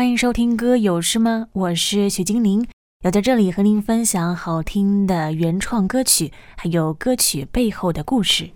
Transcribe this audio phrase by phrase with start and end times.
[0.00, 1.48] 欢迎收听歌有事吗？
[1.52, 2.66] 我是许精灵，
[3.02, 8.48] 要在这里和您分享好听的原创歌曲，还有歌曲背后的故事。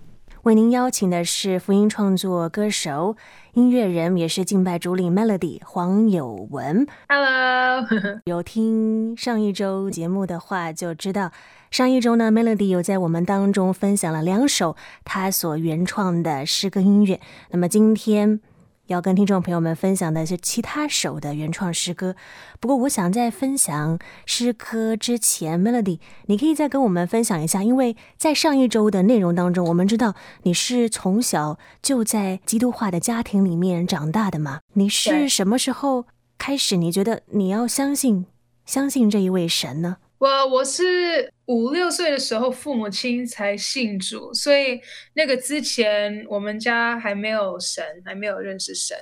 [0.45, 3.19] 为您邀请的是福音创作歌手、
[3.53, 6.87] 音乐人，也是敬拜主领 Melody 黄友文。
[7.11, 7.87] Hello，
[8.25, 11.31] 有听上一周节目的话，就知道
[11.71, 17.21] 上一周呢，Melody 有在我们当中分享了两首他所原创的诗歌音乐。
[17.51, 18.41] 那么今天，
[18.87, 22.15] 要跟听众朋友们分享的是其他首的原创诗歌。
[22.61, 34.61] 不过，我想在分享诗歌之前，Melody，你可以再跟我们分享一下，因为在上一周的内容当中，我们知道你是从小就在基督化的家庭里面长大的嘛？
[34.75, 36.07] 你是什么时候
[36.39, 36.77] 开始？
[36.77, 38.27] 你觉得你要相信
[38.67, 39.97] 相信这一位神呢？
[40.19, 44.81] 我我是五六岁的时候，父母亲才信主，所以
[45.15, 48.97] 那个之前我们家还没有神，还没有认识神，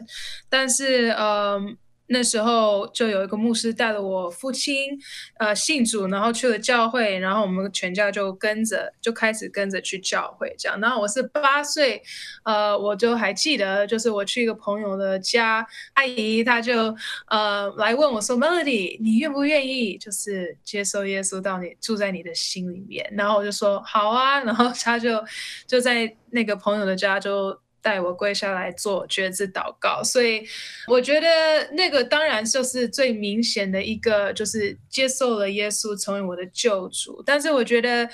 [0.48, 1.76] 但是嗯。
[2.12, 4.90] 那时候就有一个牧师带了我父亲，
[5.38, 10.78] 呃，信主，然后去了教会，然后我们全家就跟着，就开始跟着去教会这样。
[10.78, 12.02] 然后我是八岁，
[12.44, 16.94] 呃，我就还记得，就是我去一个朋友的家，阿姨她就
[17.28, 25.24] 呃来问我说：“Melody，你愿不愿意就是接受耶稣到你住在你的心里面？”然后我就说：“好啊。”然后他就
[25.66, 27.58] 就在那个朋友的家就。
[27.82, 30.46] 带我跪下来做决志祷告，所以
[30.86, 37.20] 我觉得那个当然就是最明显的一个，就是接受了耶稣成为我的救主。
[37.26, 38.08] 但是我觉得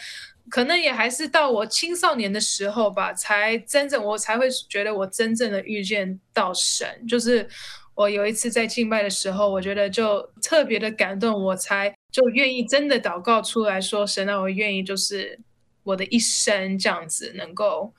[0.48, 6.88] 可能也还是到我青少年的时候吧，才真正我才会觉得我真正的遇见到神。
[7.06, 7.46] 就是
[7.94, 15.38] 我有一次在敬拜的时候，我觉得就特别的感动，我才就愿意真的祷告出来说：“神啊，我愿意就是
[15.82, 17.92] 我的一生这样子能够。”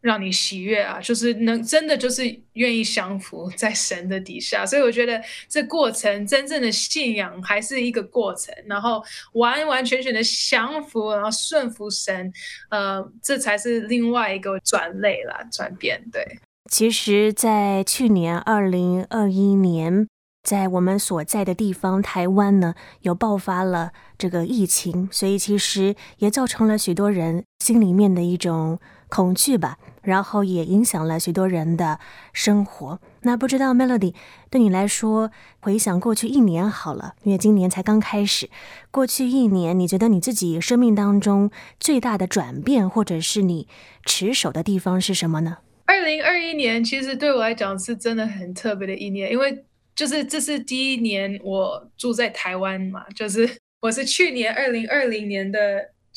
[0.00, 9.02] 让你喜悦啊，就是能真的就是愿意降服在神的底下，所以我觉得这过程真正的信仰还是一个过程，然后
[9.34, 12.32] 完完全全的降服，然后顺服神，
[12.70, 16.00] 呃，这才是另外一个转类啦，转变。
[16.12, 16.38] 对，
[16.70, 20.06] 其实，在去年二零二一年，
[20.42, 28.78] 在我们所在的地方台湾呢，有爆发了这个疫情，所以其实也造成了许多人心里面的一种
[29.08, 29.78] 恐惧吧。
[30.02, 31.98] 然后也影响了许多人的
[32.32, 33.00] 生活。
[33.22, 34.14] 那不知道 Melody
[34.50, 38.48] 对你来说，回想过去一年好了，因为今年才刚开始。
[38.90, 41.50] 过去一年，你觉得你自己生命当中
[41.80, 43.68] 最大的转变，或者是你
[44.04, 45.58] 持守的地方是什么呢？
[45.84, 49.64] 二零二一年其实对我来讲是真的很特别的一年，因为
[49.96, 53.48] 就是这是第一年我住在台湾嘛，就是
[53.80, 55.58] 我是去年二零二零年的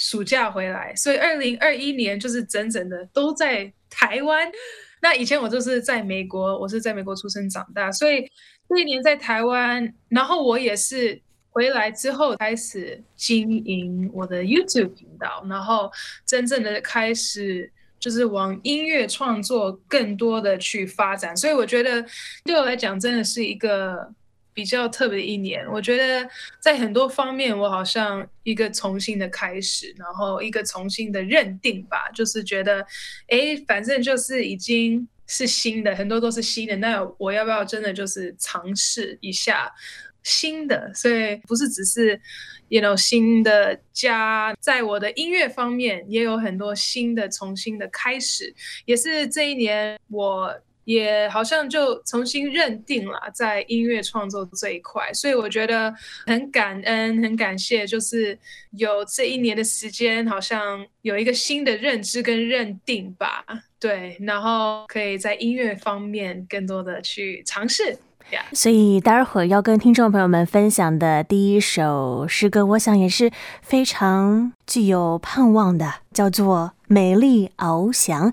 [0.01, 3.71] 暑假回来，所以二零二一年就是整整的都在。
[3.93, 4.49] 台湾，
[5.01, 8.25] 那以前我就是在美国，我是在美国出生长大，所以
[8.69, 15.91] 这一年在台湾，然后我也是回来之后开始经营我的 YouTube 频道，然后
[16.25, 17.69] 真正的开始
[17.99, 22.05] 就是往音乐创作更多的去发展，所以我觉得
[22.45, 24.13] 对我来讲真的是一个。
[24.53, 26.29] 比较特别的一年，我觉得
[26.59, 32.85] 在很多方面，我好像一个重新的开始，然后一个重新的认定吧，就是觉得，
[33.27, 39.71] 哎，反正就是已经是新的，很多都是新的，那我要不要真的就是尝试一下
[40.23, 40.91] 新的？
[40.93, 42.19] 所以不是只是
[42.67, 48.53] ，you know，新的家，在我的音乐方面也有很多新的、重新的开始，
[48.85, 50.61] 也是这一年我。
[50.83, 55.93] 也好像就重新认定了在音乐创作这一块，所以我觉得
[56.25, 58.37] 很感恩、很感谢，就是
[58.71, 63.45] 有这一年的时间，好像有一个新的认知跟认定吧。
[63.79, 67.97] 对，然后可以在音乐方面更多的去尝试。
[68.53, 73.29] 所以待会儿要跟听众朋友们分享的第一首诗歌，我想也是
[73.61, 78.31] 非常具有盼望的，叫做《美丽翱翔》。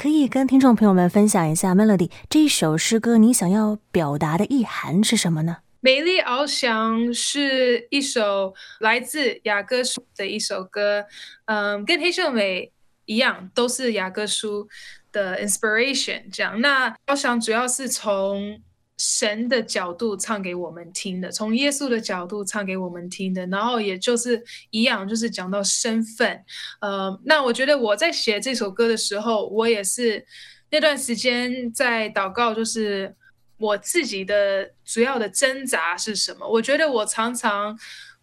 [0.00, 5.58] 可以跟听众朋友们分享一下，Melody 这一首诗歌，你想要表达的意涵是什么呢？
[5.80, 11.04] 美丽翱翔是一首来自雅各书的一首歌，
[11.44, 12.72] 嗯，跟黑秀美
[13.04, 14.66] 一样，都是雅各书
[15.12, 16.22] 的 inspiration。
[16.32, 18.62] 这样，那翱翔主要是从。
[19.02, 26.44] 神的角度唱给我们听的，从耶稣的角度唱给我们听的，然后也就是一样，就是讲到身份。
[26.82, 30.22] 呃，那我觉得我在写这首歌的时候，我也是
[30.70, 33.16] 那段时间在祷告，就是
[33.56, 36.46] 我自己的主要的挣扎是什么？
[36.46, 37.74] 我觉得我常常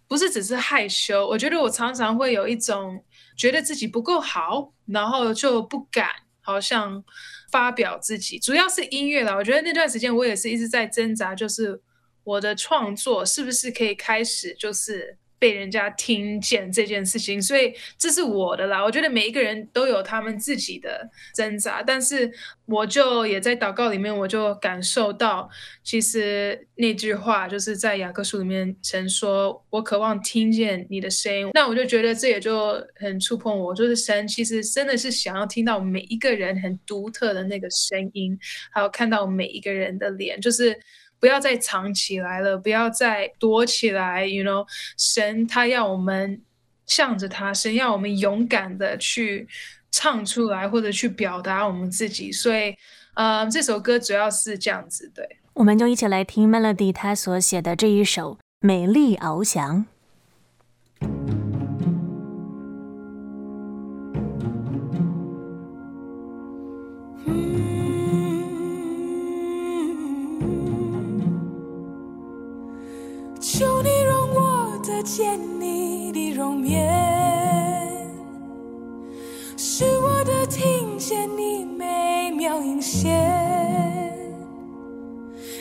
[0.08, 3.04] 不是只是害羞，我觉得我常常会有一种
[3.36, 6.08] 觉得自己不够好，然后就不敢，
[6.42, 7.04] 好像。
[7.52, 9.36] 发表自己，主要是音乐啦。
[9.36, 11.82] 我觉得那段时间我也是一直在挣扎，就是
[12.24, 15.18] 我的创作是不是可以开始就是。
[15.40, 18.84] 被人家听见这件事情，所以这是我的啦。
[18.84, 22.32] 我觉得每一个人都有他们自己的挣扎，但是
[22.66, 25.50] 我就也在祷告里面，我就感受到，
[25.84, 38.38] 其实那句话就是在雅各书里面曾说：“我渴望听见你的声音。”那我就觉得这也就很触碰我，就是神其实真的是想要听到每一个人很独特的那个声音，
[38.72, 40.80] 还有看到每一个人的脸，就是。
[41.20, 44.26] 不要再藏起来了，不要再躲起来。
[44.26, 44.66] You know，
[44.98, 46.42] 神他要我们
[46.86, 49.48] 向着他，神要我们勇敢的去
[49.92, 52.32] 唱出来，或者去表达我们自己。
[52.32, 52.76] 所以，
[53.16, 55.12] 呃，这首歌主要是这样子。
[55.14, 59.80] 对，我们就一起来听 Melody 他所写的这一首《美丽翱翔》。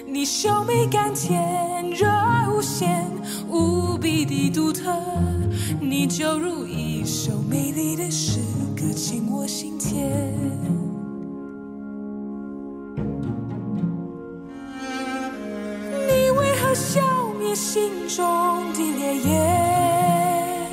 [0.07, 3.05] 你秀美甘甜，热爱无限，
[3.49, 4.93] 无比的独特。
[5.81, 8.39] 你就如一首美丽的诗
[8.77, 10.09] 歌，进我心田。
[16.07, 17.01] 你为何消
[17.39, 20.71] 灭心中的烈焰？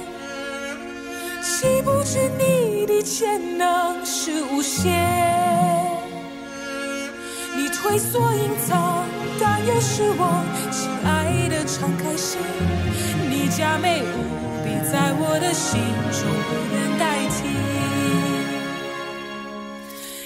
[1.42, 2.30] 岂不知？
[2.38, 4.92] 你的潜能是无限，
[7.84, 9.04] 会所隐藏，
[9.40, 12.40] 但愿是我亲爱的敞开心。
[13.30, 14.06] 你加美无
[14.64, 15.82] 比，在我的心
[16.12, 17.38] 中不能代替。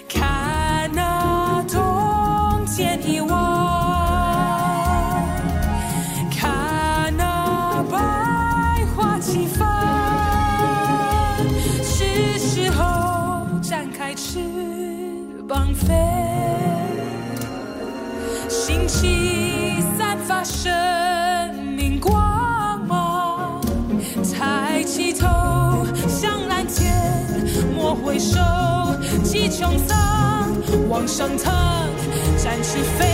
[0.08, 3.34] 看那冬天遗忘，
[6.30, 7.98] 看那百
[8.96, 9.68] 花齐放，
[11.84, 14.40] 是时候展开翅
[15.48, 16.17] 膀飞。
[20.48, 23.62] 生命光芒，
[24.34, 25.28] 抬起头
[26.08, 26.94] 向蓝天，
[27.76, 28.40] 莫回首，
[29.24, 30.50] 击穹苍，
[30.88, 31.54] 往上腾，
[32.38, 33.06] 展翅飞，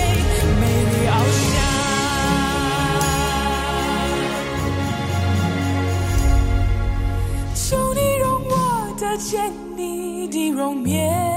[0.61, 1.11] 美丽翱
[1.49, 1.53] 翔。
[7.55, 8.53] 求你容我
[8.99, 11.33] 得见你的容颜。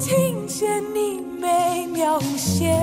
[0.00, 2.76] 听见你美妙无限，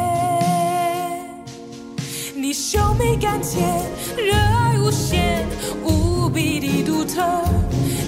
[2.34, 3.64] 你秀美甘甜，
[4.18, 5.46] 热爱无限，
[5.84, 7.22] 无比的独特，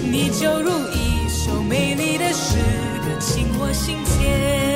[0.01, 2.57] 你就如一首美丽的诗
[3.04, 4.66] 歌，进我心田。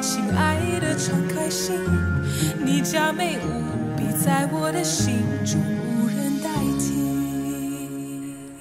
[0.00, 1.74] 亲爱的，敞开心，
[2.64, 6.92] 你佳美无比，在我的心中无人代替。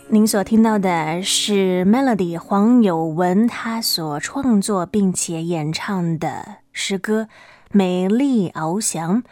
[0.09, 7.23] 您所听到的是 Melody 黄友文他所创作并且演唱的诗歌
[7.71, 9.23] 《美丽翱翔》。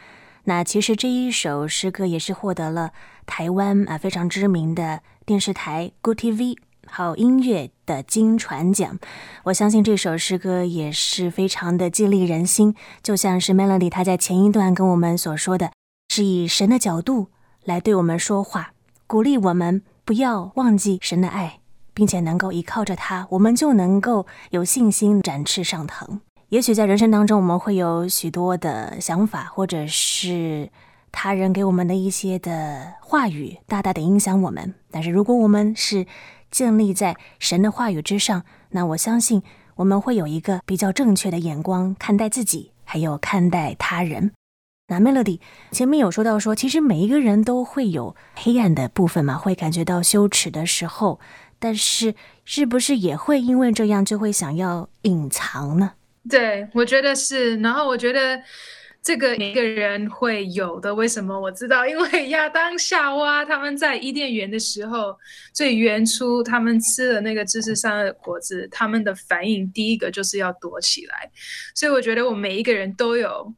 [0.46, 2.92] 那其实这一首诗歌也是获得了
[3.26, 6.58] 台湾啊非常知名的电视台 Good TV
[6.92, 8.98] 好音乐的金传奖。
[9.44, 15.72] 我相信这首诗歌也是非常的激励人心，就像是 Melody 他在前一段跟我们所说的，
[16.10, 17.28] 是以神的角度
[17.64, 18.74] 来对我们说话，
[19.08, 21.60] 鼓励我们不要忘记神的爱，
[21.94, 26.22] 并且能够依靠着他，我们就能够有信心展翅上腾。
[26.50, 30.72] 也许在人生当中，我们会有许多的想法，或者是
[31.12, 34.74] 他人给我们的一些的话语，大大的影响我们。
[34.90, 36.08] 但是，如果我们是
[36.52, 39.44] 建立在神的话语之上，那我相信
[39.76, 44.32] 我们会有一个比较正确的眼光看待自己，还有看待他人。
[44.88, 45.40] 那 Melody
[45.72, 51.20] 前面有说到说，其实每一个人都会有黑暗的部分嘛，会感觉到羞耻的时候，
[51.60, 55.92] 但是是不是也会因为这样就会想要隐藏呢？
[56.28, 57.58] 对，我觉得是。
[57.58, 58.42] 然后我觉得
[59.02, 60.94] 这个每个人会有的。
[60.94, 61.88] 为什么我知道？
[61.88, 65.18] 因为亚当夏娃他们在伊甸园的时候，
[65.54, 71.32] 最原初他们吃了那个知识上的果子，他们的反应第一个就是要躲起来。
[71.74, 73.54] 所以我觉得我们每一个人都有。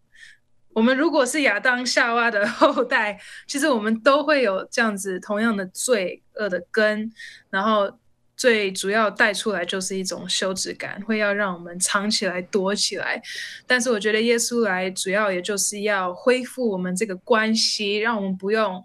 [0.73, 7.11] 我们如果是亚当夏娃的后代，其实我们都会有这样子同样的罪恶的根，
[7.49, 7.99] 然后。
[8.41, 13.21] 最主要带出来就是一种羞耻感，会要让我们藏起来、躲起来。
[13.67, 18.83] 但是我觉得耶稣来，主要也就是要恢复我们这个关系，让我们不用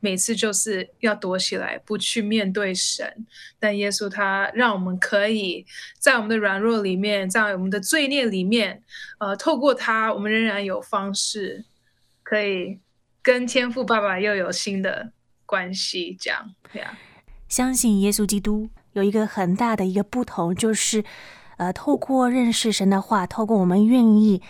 [0.00, 3.26] 每次就是要躲起来，不去面对神。
[3.60, 5.66] 但耶稣他让我们可以
[5.98, 8.82] 在我们的软弱里面，在我们的罪孽里面，
[9.18, 11.66] 呃，透过他，我们仍然有方式
[12.22, 12.78] 可以
[13.22, 15.12] 跟天父爸爸又有新的
[15.44, 16.16] 关系。
[16.18, 16.98] 这样，对啊，
[17.50, 18.70] 相信耶稣基督。
[18.94, 21.04] 有一个很大的一个不同，就是，
[21.58, 24.40] 呃，透过认识神的话，透过我们愿意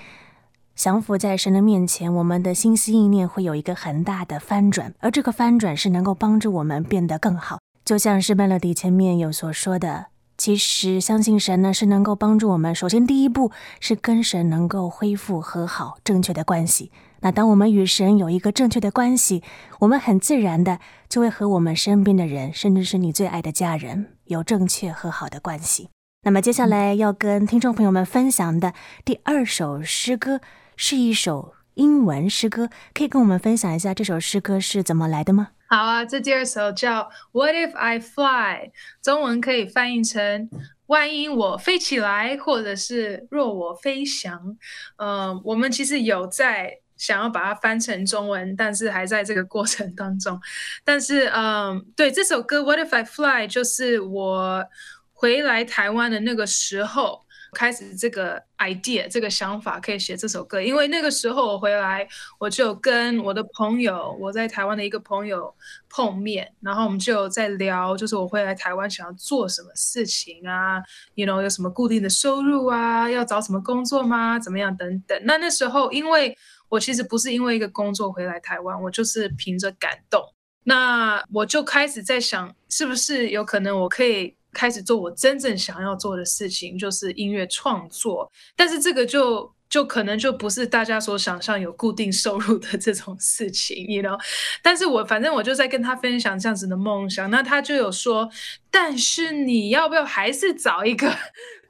[0.74, 7.58] 降服在神的面前，我们的心思意念会有一个很大的翻转，而这个翻转是能够帮助我们变得更好。
[7.84, 12.74] 就像是 Melody 前面有所说的，其实相信神呢是能够帮助我们。
[12.74, 16.90] 首先，第一步是跟神能够恢复和好正确的关系。
[17.20, 19.42] 那当我们与神有一个正确的关系，
[19.78, 25.88] 我们很自然的就会和我们身边的人，甚至是你最爱的家人，有正确和好的关系。
[26.22, 28.72] 那么接下来要跟听众朋友们分享的
[29.04, 30.40] 第二首诗歌
[30.76, 35.48] 是一首英文诗歌，可以跟我们分享一下这首诗歌是怎么来的吗？
[35.68, 38.70] 好啊，这第二首叫 What If I Fly，
[39.02, 40.48] 中文可以翻译成
[40.86, 44.56] 万一我飞起来，或者是若我飞翔。
[44.96, 46.80] 嗯、我们其实有在。
[47.04, 50.40] 想要把它翻成中文，但是还在这个过程当中。
[50.84, 54.64] 但是，嗯，对，这首歌《What If I Fly》就是我
[55.12, 60.62] 回来台湾的那个时候开始这个 idea，这个想法可以写这首歌。
[60.62, 62.08] 因为那个时候我回来，
[62.38, 65.54] 我就跟我的朋友，我在台湾的一个朋友
[65.88, 70.82] 碰面，然后我们就在聊，就是我回来台湾想要做什么事情啊
[71.14, 74.38] ，you know，有什么固定的收入啊，要找什么工作吗？
[74.38, 75.16] 怎么样等等。
[75.24, 76.36] 那那时候因为
[76.74, 80.20] 我其实不是因为一个工作回来台湾，我就是凭着感动。
[80.64, 88.30] 那我就开始在想，是不是有可能我可以开始做我真正想要做的事情，就是音乐创作。
[88.56, 94.18] 但是这个就就可能就不是大家所想象有固定收入的这种事情，you know。
[94.62, 98.28] 但是我反正我就在跟他分享这样子的梦想，那他就有说，
[98.74, 101.08] 但是你要不要还是找一个？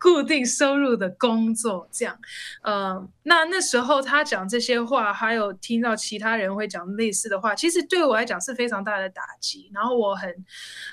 [0.00, 2.14] 固定收入的工作，这样，
[2.62, 9.70] 嗯，那那时候他讲这些话，还有听到其他人会讲类似的话，其实对我来讲是非常大的打击。
[9.72, 10.28] 然后我很，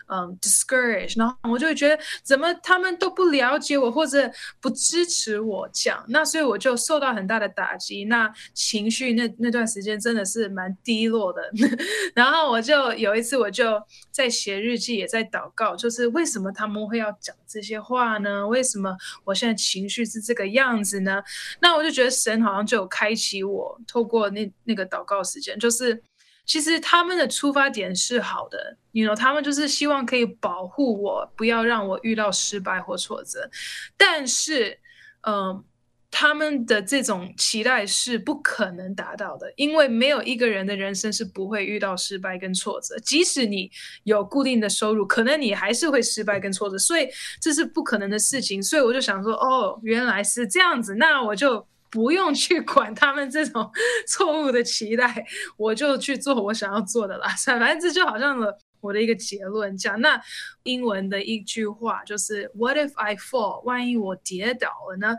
[0.08, 11.42] 嗯，discouraged，然后我就会觉得怎么他们都不了解我或者不支持我讲，那所以我就受到很大的打击，那情绪那那段时间真的是蛮低落的。
[12.16, 18.48] 然后我就有一次我就在写日记，也在祷告，就是为什么他们会要讲这些话呢？
[18.48, 18.96] 为什么？
[19.24, 21.24] 我现在情绪是这个样子呢，
[21.60, 26.02] 那我就觉得神好像就有开启我，透过那那个祷告时间，就是
[26.46, 33.50] 其实他们的出发点是好的，you know，他们就是希望可以保护我，不要让我遇到失败或挫折。
[33.96, 34.80] 但是，
[35.22, 35.64] 嗯，
[36.12, 43.00] 他们的这种期待是不可能达到的，因为没有一个人的人生是不会遇到失败跟挫折。
[43.00, 43.72] 即使你
[44.04, 47.08] 有固定的收入，可能你还是会失败跟挫折，所以
[47.40, 48.62] 这是不可能的事情。
[48.62, 53.72] 所以我就想说，哦，原来是这样子，那我就不用去管他们这种
[54.06, 55.26] 错误的期待，
[55.56, 57.30] 我就去做我想要做的啦。
[57.46, 60.22] 反正这就好像了我的一个结论，讲那
[60.64, 65.16] 英文的一句话就是 “What if I fall？” 万一我跌倒了呢？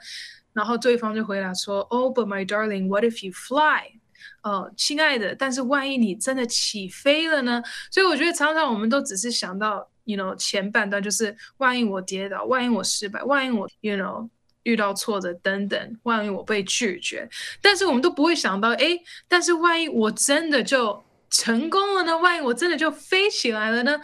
[0.53, 4.01] 然后对方就回答说：“Oh, but my darling, what if you fly？”
[4.43, 7.63] 哦，亲爱的，但是万一你真的起飞了呢？
[7.91, 14.29] 所以我觉得常常我们都只是想到，you know，前半段就是万一我跌倒，万一我失败，万一我，you know，
[14.65, 17.29] 遇到挫折等等，万一我被拒绝，
[17.61, 22.17] 但是我们都不会想到，哎，但是万一我真的就成功了呢？
[22.19, 24.01] 万一我真的就飞起来了呢？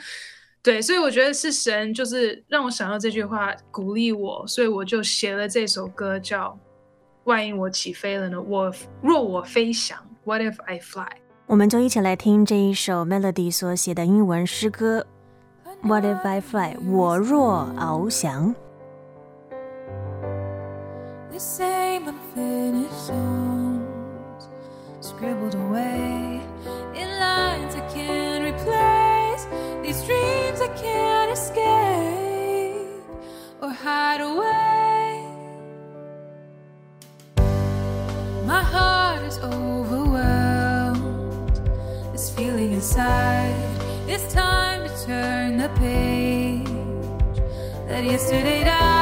[0.61, 6.59] 对所以我觉得是神就是让我想到这句话鼓励我所以我就写了这首歌叫
[7.25, 8.41] 万一我起飞了呢？
[8.41, 11.07] 我若我飞翔 what if i fly
[11.47, 15.07] 我们就一起来听这一首 melody 所写的英文诗歌
[15.83, 18.55] what if i fly 我若翱翔。
[21.31, 23.85] The same songs
[25.01, 26.18] scribbled away
[33.83, 35.25] hide away.
[38.45, 40.97] My heart is overwhelmed.
[42.13, 43.55] This feeling inside.
[44.09, 46.67] It's time to turn the page.
[47.87, 48.98] That yesterday died.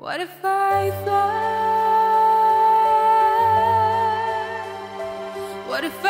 [0.00, 1.36] What if I fly?
[5.68, 6.09] What if I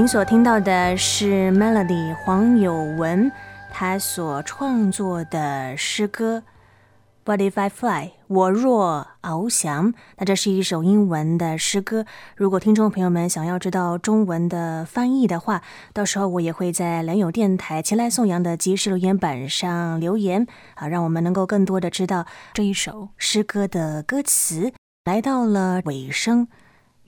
[0.00, 3.30] 您所听到的是 Melody 黄有文
[3.70, 6.38] 他所创作的诗歌
[7.26, 9.92] 《What If I Fly》，我若翱翔。
[10.16, 12.06] 那这是一首英文的诗歌。
[12.34, 15.60] 如果听众朋友们想要知道中文的翻译的话，
[15.92, 24.72] 到时候我也会在良友电台前来送扬的即时留言板上留言啊，让我们能够更多的知道这一首诗歌的歌词。
[25.04, 26.48] 来到了尾声。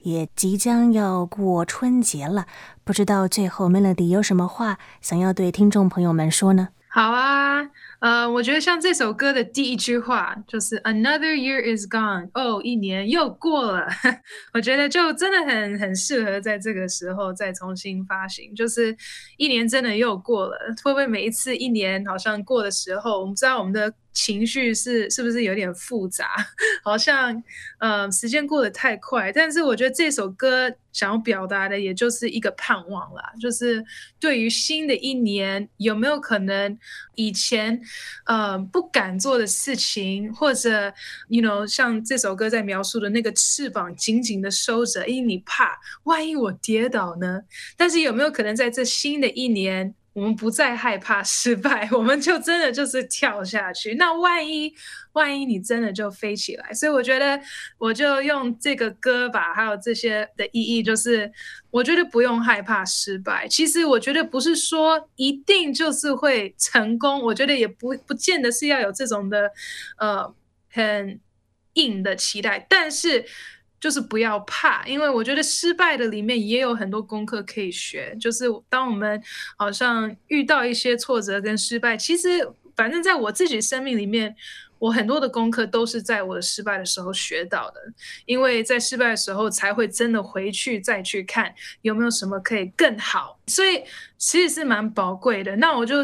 [0.03, 2.45] 也即将要过春节了，
[2.83, 6.69] 不知道最后 Melody 有什么话想要对听众朋友们说呢？
[6.89, 7.67] 好啊，
[8.01, 13.87] 呃，我觉得像这首歌的第一句话就是 Another year is gone，哦，一年又过了，
[14.53, 18.95] 我觉得就真的很很适合在这个时候再重新发行，就是
[19.37, 23.91] 一年真的又过了，会不会每一次一年好像过的时候，我们知道我们的。
[24.13, 26.35] 情绪是是不是有点复杂？
[26.83, 27.43] 好像，
[27.79, 29.31] 呃，时间过得太快。
[29.31, 33.83] 但是我觉得这首歌想要表达的，也就是一个盼望啦，就是
[34.19, 36.77] 对于新的一年，有没有可能
[37.15, 37.81] 以前，
[38.25, 40.93] 呃，不敢做的事情，或者
[41.29, 47.41] ，you know，像这首歌在描述的那个翅膀紧紧的收着，因为你怕万一我跌倒呢？
[47.75, 49.95] 但是有没有可能在这新的一年？
[50.13, 53.95] 我们不再害怕失败， 我们就真的就是跳下去。
[53.95, 54.71] 那万一，
[55.13, 57.39] 万一你真的就飞起来，所以我觉得，
[57.79, 61.31] 我就用这个歌吧，还有这些的意义，就是
[61.71, 63.47] 我觉得不用害怕失败。
[63.47, 69.51] 其实我觉得不是说一定就是会成功，我觉得也不不见得是要有这种的，
[69.97, 70.33] 呃，
[70.69, 71.19] 很
[71.73, 73.25] 硬的期待，但是。
[73.83, 78.15] 就是不要怕，因为我觉得失败的里面也有很多功课可以学。
[78.17, 79.21] 就是当我们
[79.57, 84.33] 好像遇到一些挫折跟失败，其实反正在我自己生命里面，
[84.79, 87.81] 我很多的功课都是在我的失败的时候学到的。
[88.25, 93.37] 因为在失败的时候，才会真的回去再去看有没有什么可以更好。
[93.47, 93.83] 所以
[94.17, 95.57] 其实是蛮宝贵的。
[95.57, 95.97] 那我就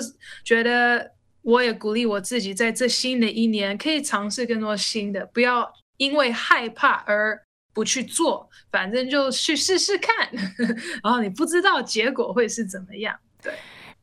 [0.43, 1.09] 觉得，
[1.43, 7.41] 我也鼓励我自己，在这新的一年可以尝试更多新的，不要因为害怕而。
[7.79, 10.29] 不去做，反正就去试试看，
[11.01, 13.15] 然后你不知道结果会是怎么样。
[13.41, 13.53] 对，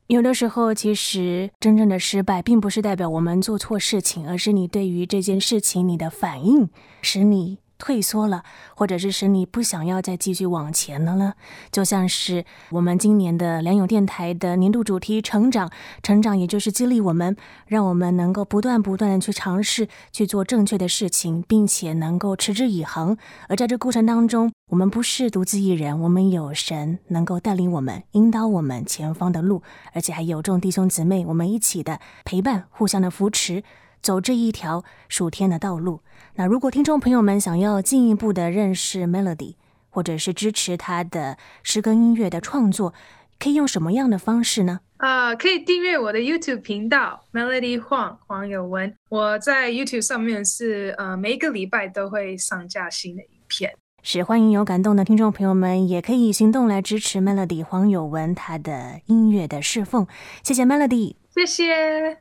[0.06, 6.70] 有的时候其实真正的失败，并不是代表我们做错事情，而是你对于这件事情你的反应
[7.02, 7.58] 使你。
[7.78, 8.42] 退缩了，
[8.74, 11.34] 或者是使你不想要再继续往前了呢？
[11.70, 15.70] 就像是我们今年的良友电台的年度主题“成长”，
[16.02, 17.36] 成长也就是激励我们，
[17.66, 23.16] 让我们能够不断不断的去尝试去做正确的事情，并且能够持之以恒。
[23.48, 29.62] 而在这过程当中，我们不是独自一人，我们有神能够带领我们、引导我们前方的路，
[29.92, 33.62] 而且还有众弟兄姊妹，我们一起的陪伴，互相的扶持。
[34.07, 36.01] 走这一条属天的道路。
[36.37, 39.57] 那如果听众朋友们想要进一步的认识 Melody，
[39.90, 42.95] 或者是支持他的诗歌音乐的创作，
[43.40, 44.79] 可以用什么样的方式呢？
[44.99, 48.95] 啊、uh，可以订阅我的 YouTube 频道 Melody 黄黄有文。
[49.09, 53.75] 我在 YouTube 上面是呃每一个礼拜都会上架新的影片。
[54.05, 60.07] 是，欢迎有感动的听众朋友们也可以行动来支持 Melody 黄有文他的音乐的侍奉。
[60.45, 62.14] 谢谢 Melody，谢谢。